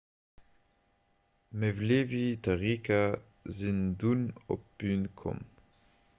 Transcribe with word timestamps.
d'mevlevi-tariqa 1.57 3.01
sinn 3.55 3.79
dunn 3.99 4.23
op 4.53 4.61
d'bün 4.77 5.01
komm 5.19 5.39